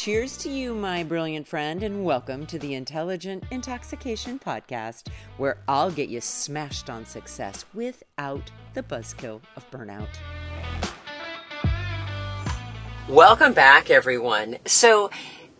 [0.00, 5.90] Cheers to you, my brilliant friend, and welcome to the Intelligent Intoxication Podcast, where I'll
[5.90, 10.08] get you smashed on success without the buzzkill of burnout.
[13.10, 14.56] Welcome back, everyone.
[14.64, 15.10] So,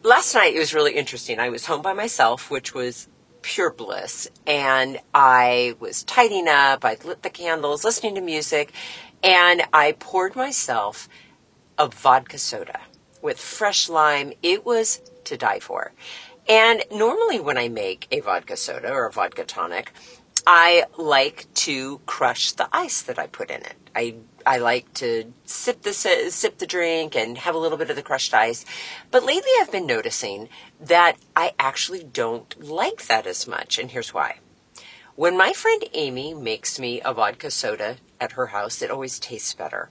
[0.02, 1.38] last night it was really interesting.
[1.38, 3.08] I was home by myself, which was
[3.42, 8.72] pure bliss, and I was tidying up, I lit the candles, listening to music,
[9.22, 11.10] and I poured myself
[11.76, 12.80] a vodka soda
[13.22, 14.32] with fresh lime.
[14.42, 15.92] It was to die for.
[16.48, 19.92] And normally when I make a vodka soda or a vodka tonic,
[20.46, 23.76] I like to crush the ice that I put in it.
[23.94, 27.96] I I like to sip the sip the drink and have a little bit of
[27.96, 28.64] the crushed ice.
[29.10, 30.48] But lately I've been noticing
[30.80, 34.38] that I actually don't like that as much and here's why.
[35.14, 39.54] When my friend Amy makes me a vodka soda at her house, it always tastes
[39.54, 39.90] better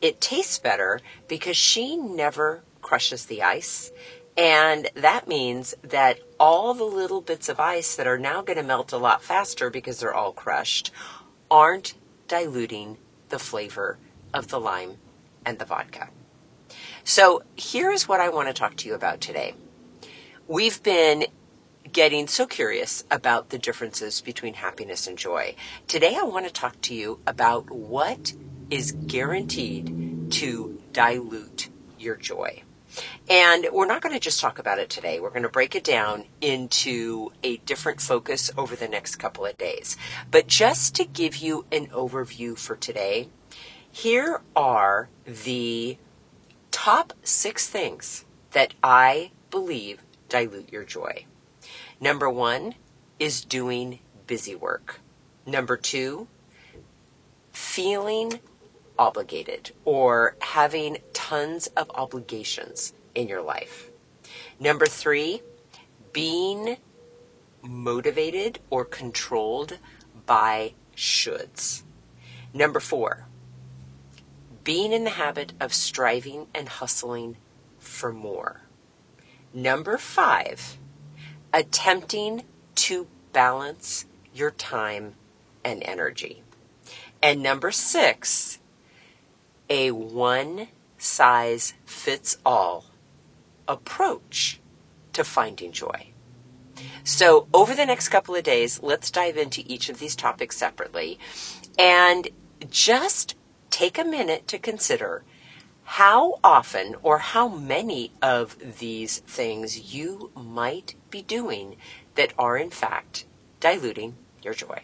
[0.00, 3.92] it tastes better because she never crushes the ice.
[4.36, 8.62] And that means that all the little bits of ice that are now going to
[8.62, 10.90] melt a lot faster because they're all crushed
[11.50, 11.94] aren't
[12.28, 12.98] diluting
[13.30, 13.98] the flavor
[14.34, 14.98] of the lime
[15.44, 16.10] and the vodka.
[17.04, 19.54] So here's what I want to talk to you about today.
[20.46, 21.26] We've been
[21.92, 25.54] getting so curious about the differences between happiness and joy.
[25.86, 28.32] Today I want to talk to you about what
[28.70, 32.62] is guaranteed to dilute your joy.
[33.28, 35.20] And we're not going to just talk about it today.
[35.20, 39.58] We're going to break it down into a different focus over the next couple of
[39.58, 39.96] days.
[40.30, 43.28] But just to give you an overview for today,
[43.90, 45.98] here are the
[46.70, 51.26] top six things that I believe dilute your joy.
[52.00, 52.74] Number one
[53.18, 55.00] is doing busy work.
[55.44, 56.28] Number two,
[57.52, 58.40] feeling
[58.98, 63.90] obligated or having tons of obligations in your life.
[64.58, 65.42] Number three,
[66.12, 66.76] being
[67.62, 69.78] motivated or controlled
[70.24, 71.82] by shoulds.
[72.54, 73.26] Number four,
[74.64, 77.36] being in the habit of striving and hustling
[77.78, 78.62] for more.
[79.52, 80.78] Number five,
[81.52, 82.44] attempting
[82.76, 85.14] to balance your time
[85.64, 86.42] and energy.
[87.22, 88.58] And number six,
[89.68, 90.68] a one
[90.98, 92.86] size fits all
[93.68, 94.60] approach
[95.12, 96.08] to finding joy.
[97.04, 101.18] So, over the next couple of days, let's dive into each of these topics separately
[101.78, 102.28] and
[102.68, 103.34] just
[103.70, 105.22] take a minute to consider
[105.84, 111.76] how often or how many of these things you might be doing
[112.16, 113.24] that are, in fact,
[113.60, 114.82] diluting your joy.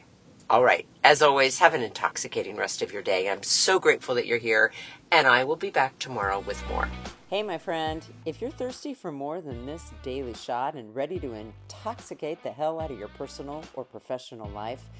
[0.52, 0.86] All right.
[1.02, 3.30] As always, have an intoxicating rest of your day.
[3.30, 4.70] I'm so grateful that you're here,
[5.10, 6.90] and I will be back tomorrow with more.
[7.30, 11.32] Hey, my friend, if you're thirsty for more than this daily shot and ready to
[11.32, 14.90] intoxicate the hell out of your personal or professional life,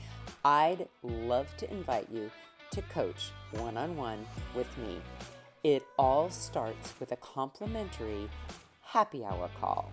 [0.42, 2.30] I'd love to invite you
[2.70, 4.24] to coach one on one
[4.54, 5.02] with me.
[5.64, 8.30] It all starts with a complimentary
[8.80, 9.92] happy hour call